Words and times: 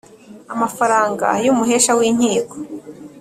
amafaranga 0.53 1.27
y 1.45 1.49
umuhesha 1.53 1.91
w 1.97 2.01
inkiko. 2.09 2.55